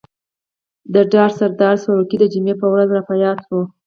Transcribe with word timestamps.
د 0.93 0.95
ډر 1.11 1.29
سردار 1.39 1.75
سروکی 1.83 2.17
د 2.19 2.23
جمعې 2.33 2.55
په 2.61 2.67
ورځ 2.73 2.89
را 2.95 3.01
په 3.09 3.13
ياد 3.23 3.37
شو. 3.47 3.59